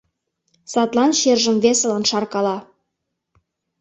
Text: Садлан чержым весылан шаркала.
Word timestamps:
Садлан 0.71 1.11
чержым 1.19 1.57
весылан 1.63 2.03
шаркала. 2.09 2.57